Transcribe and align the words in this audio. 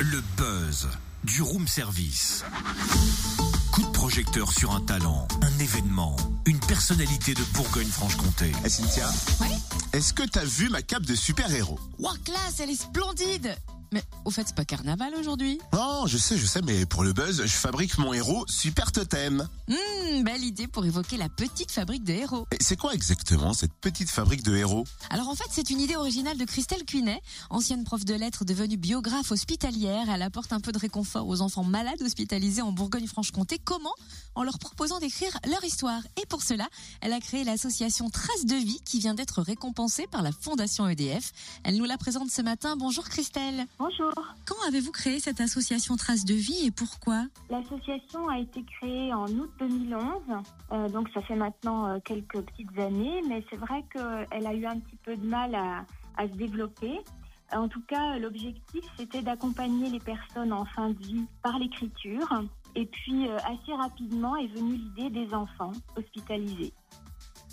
Le 0.00 0.22
buzz 0.36 0.88
du 1.24 1.42
room 1.42 1.66
service. 1.66 2.44
Coup 3.72 3.82
de 3.82 3.90
projecteur 3.90 4.52
sur 4.52 4.72
un 4.72 4.80
talent, 4.80 5.26
un 5.42 5.58
événement, 5.58 6.16
une 6.46 6.60
personnalité 6.60 7.34
de 7.34 7.42
Bourgogne-Franche-Comté. 7.54 8.52
Eh, 8.64 8.68
Cynthia 8.68 9.08
Ouais 9.40 9.56
Est-ce 9.92 10.12
que 10.12 10.22
t'as 10.22 10.44
vu 10.44 10.68
ma 10.68 10.82
cape 10.82 11.04
de 11.04 11.14
super-héros? 11.14 11.80
Wow, 11.98 12.12
classe, 12.24 12.60
elle 12.60 12.70
est 12.70 12.80
splendide 12.80 13.56
Mais 13.92 14.02
au 14.24 14.30
fait, 14.30 14.44
c'est 14.46 14.54
pas 14.54 14.64
carnaval 14.64 15.14
aujourd'hui 15.14 15.58
Non, 15.72 16.06
je 16.06 16.18
sais, 16.18 16.36
je 16.36 16.46
sais, 16.46 16.60
mais 16.62 16.84
pour 16.86 17.04
le 17.04 17.12
buzz, 17.12 17.42
je 17.44 17.56
fabrique 17.56 17.96
mon 17.98 18.12
héros 18.12 18.44
Super 18.48 18.92
Totem. 18.92 19.48
Hum, 19.68 20.24
belle 20.24 20.44
idée 20.44 20.66
pour 20.66 20.84
évoquer 20.84 21.16
la 21.16 21.28
petite 21.28 21.70
fabrique 21.70 22.04
de 22.04 22.12
héros. 22.12 22.46
Et 22.52 22.58
c'est 22.60 22.76
quoi 22.76 22.92
exactement 22.94 23.52
cette 23.54 23.72
petite 23.74 24.10
fabrique 24.10 24.42
de 24.42 24.56
héros? 24.56 24.84
Alors 25.10 25.28
en 25.28 25.34
fait, 25.34 25.48
c'est 25.50 25.70
une 25.70 25.80
idée 25.80 25.96
originale 25.96 26.36
de 26.36 26.44
Christelle 26.44 26.84
Cuinet, 26.84 27.20
ancienne 27.50 27.84
prof 27.84 28.04
de 28.04 28.14
lettres 28.14 28.44
devenue 28.44 28.76
biographe 28.76 29.32
hospitalière. 29.32 30.08
Elle 30.10 30.22
apporte 30.22 30.52
un 30.52 30.60
peu 30.60 30.72
de 30.72 30.78
réconfort 30.78 31.26
aux 31.26 31.40
enfants 31.40 31.64
malades 31.64 32.02
hospitalisés 32.02 32.62
en 32.62 32.72
Bourgogne-Franche-Comté. 32.72 33.58
Comment? 33.62 33.94
En 34.34 34.42
leur 34.42 34.58
proposant 34.58 34.98
d'écrire 34.98 35.36
leur 35.48 35.64
histoire. 35.64 36.02
Et 36.20 36.26
pour 36.26 36.42
cela, 36.42 36.68
elle 37.00 37.12
a 37.12 37.20
créé 37.20 37.44
l'association 37.44 38.10
Traces 38.10 38.44
de 38.44 38.54
vie 38.56 38.80
qui 38.84 38.98
vient 38.98 39.14
d'être 39.14 39.42
récompensée 39.42 40.06
par 40.06 40.22
la 40.22 40.32
Fondation 40.32 40.88
EDF. 40.88 41.32
Elle 41.64 41.76
nous 41.76 41.84
la 41.84 41.98
présente 41.98 42.30
ce 42.30 42.42
matin. 42.42 42.76
Bonjour 42.76 43.04
Christelle. 43.08 43.66
Bonjour. 43.78 44.12
Quand 44.44 44.56
avez-vous 44.66 44.90
créé 44.90 45.20
cette 45.20 45.40
association 45.40 45.96
Traces 45.96 46.24
de 46.24 46.34
vie 46.34 46.66
et 46.66 46.72
pourquoi? 46.72 47.26
L'association 47.48 48.28
a 48.28 48.40
été 48.40 48.64
créée 48.64 49.14
en 49.14 49.26
août 49.28 49.50
2011, 49.60 50.02
euh, 50.72 50.88
donc 50.88 51.08
ça 51.14 51.22
fait 51.22 51.36
maintenant 51.36 51.86
euh, 51.86 51.98
quelques 52.04 52.40
petites 52.40 52.76
années, 52.78 53.22
mais 53.28 53.44
c'est 53.48 53.56
vrai 53.56 53.84
qu'elle 53.92 54.46
a 54.46 54.52
eu 54.52 54.66
un 54.66 54.80
petit 54.80 54.96
peu 55.04 55.16
de 55.16 55.24
mal 55.24 55.54
à, 55.54 55.86
à 56.16 56.26
se 56.26 56.32
développer. 56.34 56.98
En 57.52 57.68
tout 57.68 57.82
cas, 57.82 58.18
l'objectif, 58.18 58.84
c'était 58.98 59.22
d'accompagner 59.22 59.88
les 59.90 60.00
personnes 60.00 60.52
en 60.52 60.64
fin 60.64 60.90
de 60.90 60.98
vie 60.98 61.24
par 61.42 61.58
l'écriture. 61.60 62.42
Et 62.74 62.84
puis, 62.84 63.28
euh, 63.28 63.36
assez 63.38 63.72
rapidement 63.74 64.36
est 64.36 64.48
venue 64.48 64.76
l'idée 64.76 65.10
des 65.10 65.32
enfants 65.32 65.72
hospitalisés. 65.96 66.72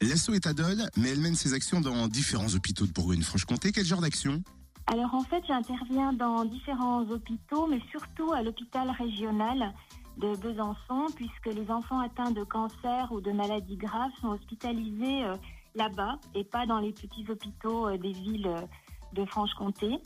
L'asso 0.00 0.30
est 0.30 0.46
à 0.46 0.52
Dole, 0.52 0.90
mais 0.96 1.10
elle 1.10 1.20
mène 1.20 1.34
ses 1.34 1.54
actions 1.54 1.80
dans 1.80 2.08
différents 2.08 2.54
hôpitaux 2.54 2.86
de 2.86 2.92
Bourgogne-Franche-Comté. 2.92 3.72
Quel 3.72 3.84
genre 3.84 4.00
d'action? 4.00 4.42
Alors 4.90 5.14
en 5.14 5.22
fait, 5.22 5.42
j'interviens 5.46 6.14
dans 6.14 6.46
différents 6.46 7.02
hôpitaux, 7.10 7.66
mais 7.66 7.80
surtout 7.90 8.32
à 8.32 8.42
l'hôpital 8.42 8.90
régional 8.90 9.74
de 10.16 10.34
Besançon, 10.36 11.06
puisque 11.14 11.46
les 11.46 11.70
enfants 11.70 12.00
atteints 12.00 12.30
de 12.30 12.42
cancer 12.42 13.12
ou 13.12 13.20
de 13.20 13.30
maladies 13.30 13.76
graves 13.76 14.10
sont 14.22 14.28
hospitalisés 14.28 15.24
euh, 15.24 15.36
là-bas 15.74 16.18
et 16.34 16.42
pas 16.42 16.64
dans 16.64 16.78
les 16.78 16.92
petits 16.92 17.26
hôpitaux 17.28 17.88
euh, 17.88 17.98
des 17.98 18.12
villes 18.12 18.46
euh, 18.46 18.62
de 19.12 19.26
Franche-Comté. 19.26 19.98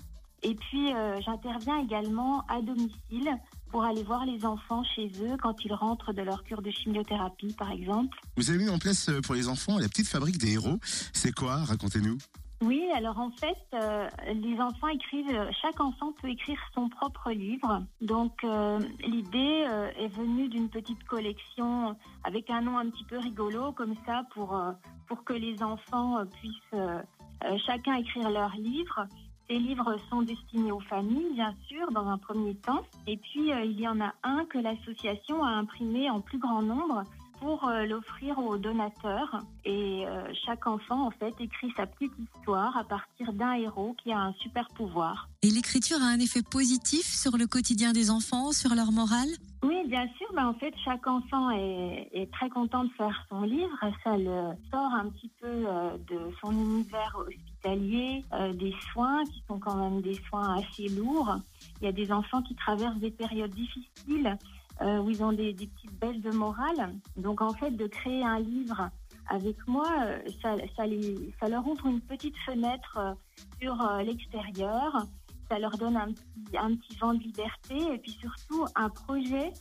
Et 0.44 0.56
puis, 0.56 0.92
j'interviens 1.24 1.78
également 1.78 2.44
à 2.48 2.60
domicile 2.60 3.30
pour 3.70 3.84
aller 3.84 4.02
voir 4.02 4.26
les 4.26 4.44
enfants 4.44 4.82
chez 4.82 5.08
eux 5.20 5.36
quand 5.40 5.54
ils 5.64 5.72
rentrent 5.72 6.12
de 6.12 6.20
leur 6.20 6.42
cure 6.42 6.62
de 6.62 6.70
chimiothérapie, 6.72 7.54
par 7.56 7.70
exemple. 7.70 8.18
Vous 8.36 8.50
avez 8.50 8.58
mis 8.58 8.68
en 8.68 8.78
place 8.78 9.08
pour 9.22 9.36
les 9.36 9.46
enfants 9.46 9.78
la 9.78 9.86
petite 9.86 10.08
fabrique 10.08 10.38
des 10.38 10.54
héros. 10.54 10.80
C'est 11.12 11.32
quoi? 11.32 11.58
Racontez-nous. 11.58 12.18
Oui, 12.62 12.88
alors 12.94 13.18
en 13.18 13.30
fait, 13.30 13.58
euh, 13.74 14.08
les 14.32 14.60
enfants 14.60 14.86
écrivent, 14.86 15.50
chaque 15.60 15.80
enfant 15.80 16.12
peut 16.22 16.28
écrire 16.28 16.58
son 16.74 16.88
propre 16.88 17.32
livre. 17.32 17.82
Donc 18.00 18.44
euh, 18.44 18.78
l'idée 19.00 19.66
euh, 19.68 19.90
est 19.98 20.06
venue 20.06 20.48
d'une 20.48 20.68
petite 20.68 21.02
collection 21.04 21.96
avec 22.22 22.48
un 22.50 22.60
nom 22.60 22.78
un 22.78 22.88
petit 22.88 23.02
peu 23.04 23.18
rigolo 23.18 23.72
comme 23.72 23.96
ça 24.06 24.22
pour 24.32 24.54
euh, 24.54 24.70
pour 25.08 25.24
que 25.24 25.32
les 25.32 25.60
enfants 25.60 26.18
euh, 26.18 26.24
puissent 26.24 26.54
euh, 26.74 27.02
euh, 27.44 27.58
chacun 27.66 27.96
écrire 27.96 28.30
leur 28.30 28.54
livre. 28.56 29.06
Ces 29.48 29.58
livres 29.58 29.96
sont 30.08 30.22
destinés 30.22 30.70
aux 30.70 30.80
familles, 30.80 31.34
bien 31.34 31.52
sûr, 31.66 31.90
dans 31.90 32.06
un 32.06 32.16
premier 32.16 32.54
temps. 32.54 32.82
Et 33.08 33.16
puis, 33.16 33.52
euh, 33.52 33.64
il 33.64 33.78
y 33.78 33.88
en 33.88 34.00
a 34.00 34.14
un 34.22 34.44
que 34.44 34.58
l'association 34.58 35.42
a 35.42 35.48
imprimé 35.50 36.08
en 36.08 36.20
plus 36.20 36.38
grand 36.38 36.62
nombre 36.62 37.02
pour 37.42 37.68
euh, 37.68 37.84
l'offrir 37.86 38.38
aux 38.38 38.56
donateurs. 38.56 39.42
Et 39.64 40.06
euh, 40.06 40.32
chaque 40.46 40.66
enfant, 40.66 41.08
en 41.08 41.10
fait, 41.10 41.34
écrit 41.40 41.72
sa 41.76 41.86
petite 41.86 42.12
histoire 42.18 42.76
à 42.76 42.84
partir 42.84 43.32
d'un 43.32 43.54
héros 43.54 43.96
qui 44.02 44.12
a 44.12 44.18
un 44.18 44.32
super 44.34 44.68
pouvoir. 44.68 45.28
Et 45.42 45.50
l'écriture 45.50 45.98
a 46.00 46.06
un 46.06 46.20
effet 46.20 46.42
positif 46.42 47.04
sur 47.04 47.36
le 47.36 47.48
quotidien 47.48 47.92
des 47.92 48.10
enfants, 48.10 48.52
sur 48.52 48.74
leur 48.76 48.92
morale? 48.92 49.28
Oui, 49.64 49.76
bien 49.88 50.06
sûr. 50.16 50.28
Ben, 50.34 50.46
en 50.46 50.54
fait, 50.54 50.72
chaque 50.84 51.06
enfant 51.06 51.50
est, 51.50 52.08
est 52.12 52.32
très 52.32 52.48
content 52.48 52.84
de 52.84 52.90
faire 52.90 53.26
son 53.28 53.42
livre. 53.42 53.76
Ça 54.04 54.16
le 54.16 54.52
sort 54.70 54.92
un 54.94 55.08
petit 55.08 55.30
peu 55.40 55.48
euh, 55.48 55.96
de 56.08 56.30
son 56.40 56.52
univers 56.52 57.16
hospitalier, 57.18 58.24
des 58.54 58.74
soins 58.92 59.24
qui 59.24 59.40
sont 59.46 59.58
quand 59.60 59.76
même 59.76 60.00
des 60.00 60.18
soins 60.28 60.56
assez 60.58 60.88
lourds. 60.88 61.36
Il 61.80 61.84
y 61.84 61.88
a 61.88 61.92
des 61.92 62.10
enfants 62.10 62.42
qui 62.42 62.56
traversent 62.56 62.98
des 62.98 63.12
périodes 63.12 63.54
difficiles 63.54 64.36
euh, 64.80 64.98
où 64.98 65.10
ils 65.10 65.22
ont 65.22 65.32
des, 65.32 65.52
petites 65.52 65.98
baisses 66.00 66.20
de 66.20 66.30
morale. 66.30 66.92
Donc, 67.16 67.40
en 67.40 67.52
fait, 67.52 67.70
de 67.70 67.86
créer 67.86 68.24
un 68.24 68.40
livre 68.40 68.90
avec 69.28 69.56
moi, 69.66 69.88
euh, 70.00 70.18
ça, 70.42 71.48
leur 71.48 71.66
ouvre 71.66 71.86
une 71.86 72.00
petite 72.00 72.36
fenêtre 72.46 72.98
euh, 72.98 73.14
sur 73.60 73.80
euh, 73.80 74.02
l'extérieur. 74.02 75.06
Ça 75.48 75.58
leur 75.58 75.76
donne 75.76 75.96
un 75.96 76.12
petit, 76.12 76.58
un 76.58 76.74
petit 76.74 76.96
vent 76.96 77.14
de 77.14 77.22
liberté 77.22 77.76
et 77.92 77.98
puis 77.98 78.12
surtout 78.12 78.64
un 78.74 78.88
projet 78.88 79.52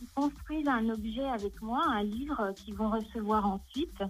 ils 0.00 0.08
construisent 0.14 0.68
un 0.68 0.88
objet 0.88 1.26
avec 1.28 1.60
moi, 1.60 1.82
un 1.86 2.02
livre 2.02 2.52
qu'ils 2.56 2.74
vont 2.74 2.90
recevoir 2.90 3.46
ensuite. 3.46 4.02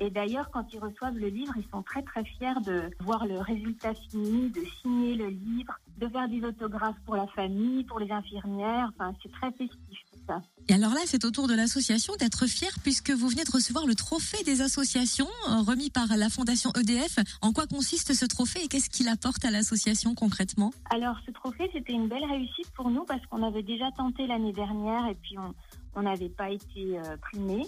Et 0.00 0.10
d'ailleurs, 0.10 0.50
quand 0.50 0.72
ils 0.72 0.78
reçoivent 0.78 1.18
le 1.18 1.28
livre, 1.28 1.52
ils 1.56 1.68
sont 1.70 1.82
très 1.82 2.02
très 2.02 2.24
fiers 2.24 2.60
de 2.64 2.90
voir 3.00 3.26
le 3.26 3.38
résultat 3.38 3.94
fini, 3.94 4.50
de 4.50 4.62
signer 4.80 5.14
le 5.14 5.28
livre, 5.28 5.78
de 5.98 6.08
faire 6.08 6.28
des 6.28 6.42
autographes 6.42 6.98
pour 7.04 7.16
la 7.16 7.26
famille, 7.28 7.84
pour 7.84 7.98
les 7.98 8.10
infirmières. 8.10 8.90
Enfin, 8.94 9.14
c'est 9.22 9.32
très 9.32 9.50
festif 9.52 9.98
tout 10.12 10.18
ça. 10.26 10.40
Et 10.68 10.74
alors 10.74 10.92
là, 10.92 11.00
c'est 11.06 11.24
au 11.24 11.30
tour 11.30 11.48
de 11.48 11.54
l'association 11.54 12.14
d'être 12.16 12.46
fier 12.46 12.70
puisque 12.82 13.10
vous 13.10 13.28
venez 13.28 13.44
de 13.44 13.50
recevoir 13.50 13.86
le 13.86 13.94
trophée 13.94 14.42
des 14.44 14.60
associations 14.60 15.28
euh, 15.48 15.62
remis 15.62 15.90
par 15.90 16.08
la 16.16 16.28
Fondation 16.28 16.70
EDF. 16.78 17.18
En 17.42 17.52
quoi 17.52 17.66
consiste 17.66 18.12
ce 18.12 18.24
trophée 18.26 18.60
et 18.64 18.68
qu'est-ce 18.68 18.90
qu'il 18.90 19.08
apporte 19.08 19.44
à 19.44 19.50
l'association 19.50 20.14
concrètement? 20.14 20.72
Alors, 20.90 21.16
ce 21.24 21.30
trophée, 21.32 21.70
c'était 21.72 21.92
une 21.92 22.08
belle 22.08 22.24
réussite 22.24 22.70
pour 22.74 22.90
nous 22.90 23.04
parce 23.04 23.24
qu'on 23.26 23.42
avait 23.42 23.62
déjà 23.62 23.90
tenté 23.92 24.26
l'année 24.26 24.52
dernière 24.52 25.06
et 25.06 25.14
puis 25.14 25.38
on 25.38 25.54
on 25.96 26.02
n'avait 26.02 26.28
pas 26.28 26.50
été 26.50 26.98
euh, 26.98 27.16
primé. 27.16 27.66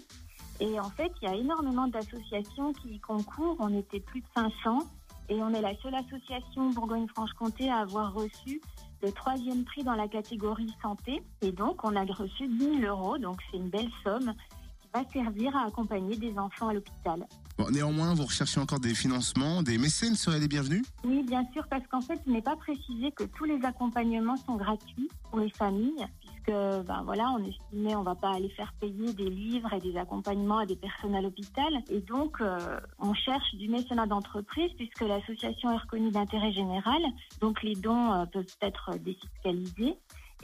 Et 0.61 0.79
en 0.79 0.91
fait, 0.91 1.11
il 1.23 1.29
y 1.29 1.33
a 1.33 1.35
énormément 1.35 1.89
d'associations 1.89 2.73
qui 2.75 2.95
y 2.95 3.01
concourent. 3.01 3.57
On 3.59 3.77
était 3.77 4.01
plus 4.01 4.21
de 4.21 4.27
500 4.35 4.81
et 5.29 5.43
on 5.43 5.51
est 5.51 5.61
la 5.61 5.77
seule 5.83 5.95
association 5.95 6.71
Bourgogne-Franche-Comté 6.71 7.71
à 7.71 7.79
avoir 7.79 8.15
reçu 8.15 8.61
le 9.03 9.13
troisième 9.13 9.65
prix 9.65 9.85
dans 9.85 9.95
la 9.95 10.09
catégorie 10.09 10.73
santé. 10.83 11.23
Et 11.43 11.53
donc, 11.53 11.85
on 11.85 11.95
a 11.95 12.05
reçu 12.05 12.49
10 12.49 12.81
000 12.81 12.83
euros. 12.83 13.19
Donc, 13.19 13.39
c'est 13.51 13.59
une 13.59 13.69
belle 13.69 13.91
somme 14.03 14.33
qui 14.81 14.89
va 14.93 15.05
servir 15.13 15.57
à 15.57 15.67
accompagner 15.67 16.17
des 16.17 16.37
enfants 16.39 16.69
à 16.69 16.75
l'hôpital. 16.75 17.27
Bon, 17.59 17.71
néanmoins, 17.71 18.15
vous 18.15 18.25
recherchez 18.25 18.61
encore 18.61 18.81
des 18.81 18.95
financements, 18.95 19.63
des 19.63 19.79
mécènes 19.79 20.15
seraient 20.15 20.41
les 20.41 20.49
bienvenus? 20.49 20.85
Oui, 21.05 21.23
bien 21.25 21.45
sûr, 21.53 21.65
parce 21.69 21.87
qu'en 21.89 22.01
fait, 22.01 22.21
il 22.27 22.33
n'est 22.33 22.43
pas 22.43 22.57
précisé 22.57 23.13
que 23.13 23.25
tous 23.25 23.45
les 23.45 23.63
accompagnements 23.65 24.37
sont 24.37 24.57
gratuits 24.57 25.09
pour 25.31 25.41
les 25.41 25.51
familles, 25.51 26.07
puisque, 26.49 26.87
ben 26.87 27.03
voilà, 27.05 27.31
on 27.39 27.45
estimait 27.45 27.95
on 27.95 28.03
va 28.03 28.15
pas 28.15 28.33
aller 28.33 28.49
faire 28.51 28.73
payer 28.81 29.13
des 29.13 29.29
livres 29.29 29.73
et 29.73 29.81
des 29.81 29.97
accompagnements 29.97 30.59
à 30.59 30.67
des 30.67 30.77
personnes 30.77 31.15
à 31.15 31.21
l'hôpital, 31.21 31.83
et 31.91 32.01
donc 32.01 32.41
euh, 32.41 32.79
on 32.99 33.15
cherche 33.15 33.55
du 33.55 33.69
mécénat 33.69 34.07
d'entreprise, 34.07 34.71
puisque 34.77 35.01
l'association 35.01 35.73
est 35.73 35.77
reconnue 35.77 36.11
d'intérêt 36.11 36.53
général, 36.53 37.03
donc 37.41 37.63
les 37.63 37.75
dons 37.75 38.13
euh, 38.13 38.27
peuvent 38.27 38.57
être 38.63 38.97
défiscalisés. 38.99 39.97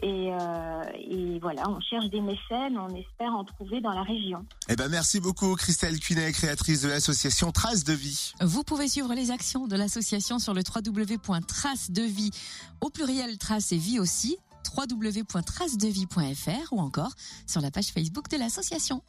Et, 0.02 0.32
euh, 0.32 0.82
et 0.98 1.38
voilà, 1.38 1.70
on 1.70 1.80
cherche 1.80 2.10
des 2.10 2.20
mécènes, 2.20 2.76
on 2.76 2.88
espère 2.96 3.32
en 3.32 3.44
trouver 3.44 3.80
dans 3.80 3.92
la 3.92 4.02
région. 4.02 4.44
Eh 4.68 4.74
ben, 4.74 4.88
merci 4.88 5.20
beaucoup, 5.20 5.54
Christelle 5.54 6.00
Cuinet, 6.00 6.32
créatrice 6.32 6.82
de 6.82 6.88
l'association 6.88 7.52
Traces 7.52 7.84
de 7.84 7.92
Vie. 7.92 8.32
Vous 8.40 8.64
pouvez 8.64 8.88
suivre 8.88 9.14
les 9.14 9.30
actions 9.30 9.68
de 9.68 9.76
l'association 9.76 10.40
sur 10.40 10.52
le 10.52 10.62
www.tracedevie 10.62 12.32
au 12.80 12.90
pluriel 12.90 13.38
trace 13.38 13.70
et 13.70 13.78
vie 13.78 14.00
aussi 14.00 14.36
www.tracedevie.fr 14.76 16.72
ou 16.72 16.80
encore 16.80 17.14
sur 17.46 17.60
la 17.60 17.70
page 17.70 17.88
Facebook 17.88 18.28
de 18.30 18.36
l'association. 18.36 19.02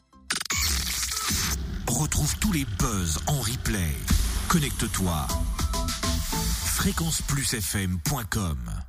Retrouve 1.88 2.36
tous 2.40 2.52
les 2.52 2.66
buzz 2.80 3.20
en 3.28 3.40
replay. 3.40 3.96
Connecte-toi. 4.50 5.28
fréquenceplusfm.com 6.66 8.86